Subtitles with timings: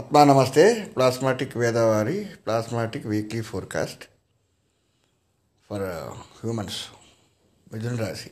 [0.00, 4.04] ఆత్మా నమస్తే plasmatic వేదవారి plasmatic weekly forecast
[5.70, 6.78] for uh, humans.
[7.72, 8.30] Mithun రాశి.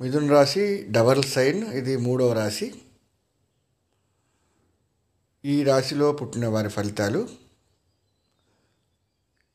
[0.00, 2.74] మిథున్ రాశి డబల్ సైన్ ఇది మూడవ రాశి.
[5.44, 7.28] ఈ రాశిలో పుట్టిన వారి ఫలితాలు.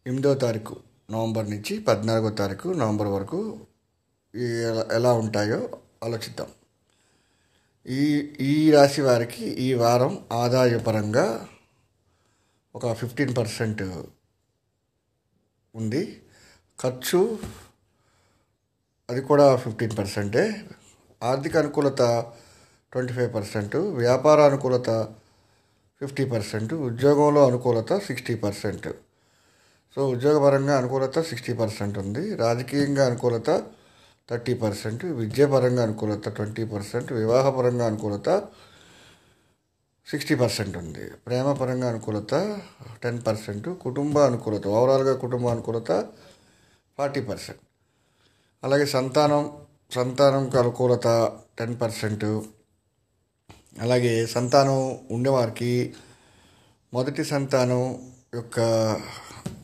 [0.08, 0.78] ఎనిమిదవ తారీఖు
[1.12, 3.68] నవంబర్ నుంచి పద్నాలుగో తారీఖు నవంబర్ వరకు
[4.36, 5.70] ఎలా ఎలా ఉంటాయో
[6.04, 6.48] ఆలోచిద్దాం.
[7.90, 8.04] ఈ
[8.42, 11.48] ఈ రాశి వారికి ఈ వారం ఆదాయపరంగా
[12.76, 13.82] ఒక ఫిఫ్టీన్ పర్సెంట్
[15.76, 16.22] ఉంది.
[16.84, 17.40] ఖర్చు
[19.10, 20.64] అది కూడా ఫిఫ్టీన్ పర్సెంటే.
[21.24, 22.32] ఆర్థిక అనుకూలత
[22.92, 24.90] ట్వంటీ ఫైవ్ పర్సెంట్ వ్యాపార అనుకూలత
[26.02, 28.88] ఫిఫ్టీ పర్సెంట్ ఉద్యోగంలో అనుకూలత సిక్స్టీ పర్సెంట్.
[29.96, 32.36] సో ఉద్యోగపరంగా అనుకూలత సిక్స్టీ పర్సెంట్ ఉంది.
[32.36, 33.50] రాజకీయంగా అనుకూలత
[34.30, 38.30] థర్టీ పర్సెంట్ విద్యాపరంగా అనుకూలత ట్వంటీ పర్సెంట్ వివాహపరంగా అనుకూలత
[40.08, 41.10] సిక్స్టీ పర్సెంట్ ఉంది.
[41.28, 42.62] ప్రేమపరంగా అనుకూలత
[43.04, 45.92] టెన్ పర్సెంట్ కుటుంబ అనుకూలత ఓవరాల్గా కుటుంబ అనుకూలత
[46.98, 47.62] ఫార్టీ పర్సెంట్.
[48.64, 49.44] అలాగే సంతానం
[49.92, 51.08] సంతానంకి అనుకూలత
[51.60, 52.26] టెన్ పర్సెంట్.
[53.82, 55.94] అలాగే సంతానం ఉండేవారికి
[56.94, 58.60] మొదటి సంతానం యొక్క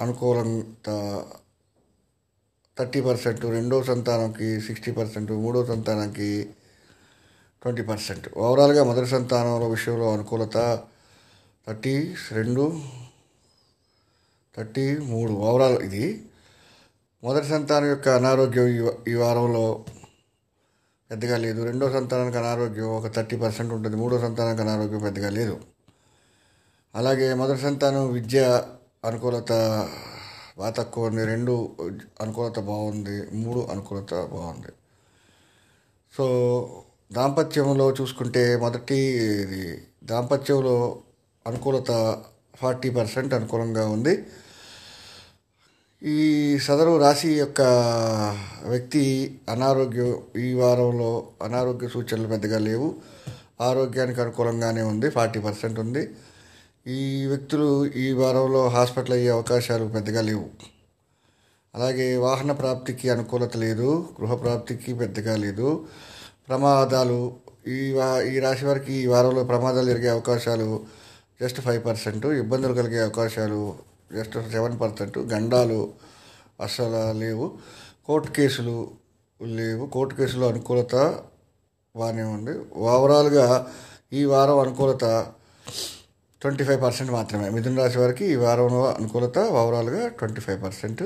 [0.02, 0.90] అనుకూలత
[2.78, 6.50] థర్టీ పర్సెంట్ రెండో సంతానంకి సిక్స్టీ పర్సెంట్ మూడో సంతానానికి
[7.62, 8.26] ట్వంటీ పర్సెంట్.
[8.38, 10.58] ఓవరాల్గా మొదటి సంతానంలో విషయంలో అనుకూలత
[11.68, 12.82] థర్టీ రెండు
[14.58, 15.32] థర్టీ మూడు.
[15.32, 16.26] ఓవరాల్ ఇది
[17.24, 19.86] మొదటి సంతానం యొక్క అనారోగ్యం ఈ ఈ వారంలో
[21.12, 21.64] పెద్దగా లేదు.
[21.64, 23.96] రెండో సంతానానికి అనారోగ్యం ఒక థర్టీ పర్సెంట్ ఉంటుంది.
[23.96, 25.60] మూడో సంతానానికి అనారోగ్యం పెద్దగా లేదు.
[26.96, 28.62] అలాగే మొదటి సంతానం విద్య
[29.06, 29.52] అనుకూలత
[30.58, 31.54] బాగా తక్కువ ఉంది రెండు
[32.22, 34.72] అనుకూలత బాగుంది మూడు అనుకూలత బాగుంది.
[36.14, 36.26] సో
[37.14, 39.00] దాంపత్యంలో చూసుకుంటే మొదటి
[39.44, 39.64] ఇది
[40.04, 40.78] దాంపత్యంలో
[41.48, 41.92] అనుకూలత
[42.62, 44.14] ఫార్టీ పర్సెంట్ అనుకూలంగా ఉంది.
[46.02, 46.20] ఈ
[46.66, 47.62] సదరు రాశి యొక్క
[48.72, 49.04] వ్యక్తి
[49.50, 50.12] అనారోగ్యం
[50.46, 51.12] ఈ వారంలో
[51.42, 52.88] అనారోగ్య సూచనలు పెద్దగా లేవు.
[53.62, 56.04] ఆరోగ్యానికి అనుకూలంగానే ఉంది ఫార్టీ పర్సెంట్ ఉంది.
[56.88, 60.46] ఈ వ్యక్తులు ఈ వారంలో హాస్పిటల్ అయ్యే అవకాశాలు పెద్దగా లేవు.
[61.76, 65.86] అలాగే వాహన ప్రాప్తికి అనుకూలత లేదు గృహ ప్రాప్తికి పెద్దగా లేదు.
[66.48, 67.36] ప్రమాదాలు
[67.68, 70.86] ఈ వా ఈ రాశి వారికి ఈ వారంలో ప్రమాదాలు జరిగే అవకాశాలు
[71.42, 73.76] జస్ట్ ఫైవ్ పర్సెంట్ ఇబ్బందులు కలిగే అవకాశాలు
[74.14, 75.94] జస్ట్ సెవెన్ పర్సెంట్ గండాలు
[76.62, 77.58] అస్సలు లేవు.
[78.08, 78.92] కోర్టు కేసులు
[79.42, 79.86] లేవు.
[79.86, 80.96] కోర్టు కేసులో అనుకూలత
[81.96, 82.78] బాగానే ఉంది.
[82.78, 83.72] ఓవరాల్గా
[84.14, 85.32] ఈ వారం అనుకూలత
[86.46, 87.50] ట్వంటీ ఫైవ్ పర్సెంట్ మాత్రమే.
[87.50, 91.04] మిథున రాశి వారికి ఈ వారంలో అనుకూలత ఓవరాల్గా ట్వంటీ ఫైవ్ పర్సెంట్.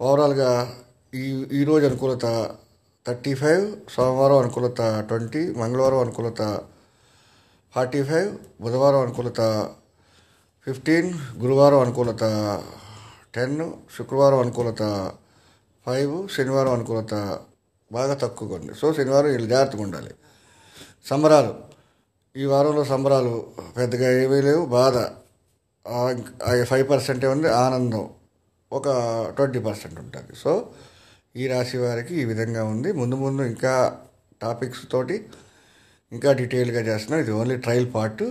[0.00, 0.74] ఓవరాల్గా
[1.14, 2.26] ఈ ఈరోజు అనుకూలత
[3.06, 6.60] థర్టీ ఫైవ్ సోమవారం అనుకూలత ట్వంటీ మంగళవారం అనుకూలత
[7.74, 9.40] ఫార్టీ ఫైవ్ బుధవారం అనుకూలత
[10.66, 12.24] ఫిఫ్టీన్ గురువారం అనుకూలత
[13.34, 15.12] టెన్ శుక్రవారం అనుకూలత
[15.86, 17.14] ఫైవ్ శనివారం అనుకూలత
[17.92, 18.74] బాగా తక్కువగా ఉంది.
[18.74, 20.14] సో శనివారం వీళ్ళు జాగ్రత్తగా ఉండాలి.
[21.06, 21.67] సంబరాలు.
[22.38, 24.66] ఈ వారంలో సంబరాలు పెద్దగా ఏమీ లేవు.
[24.66, 24.96] బాధ.
[26.62, 28.08] ఫైవ్ పర్సెంటే ఉంది ఆనందం.
[28.72, 28.84] ఒక
[29.36, 30.36] ట్వంటీ పర్సెంట్ ఉంటుంది.
[30.36, 30.68] సో
[31.36, 32.92] ఈ రాశి వారికి ఈ విధంగా ఉంది.
[32.92, 33.98] ముందు ముందు ఇంకా
[34.42, 35.26] టాపిక్స్ తోటి
[36.12, 38.22] ఇంకా డీటెయిల్గా చేస్తున్నాం ఇది ఓన్లీ ట్రయల్ పార్ట్.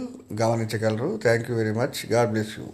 [0.42, 1.20] గమనించగలరు.
[1.24, 2.12] Thank you very much.
[2.12, 2.66] God bless you.